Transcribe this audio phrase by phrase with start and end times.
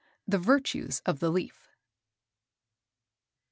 [0.27, 1.67] THE VIRTUES OF THE LEAF.
[1.77, 1.77] Dr.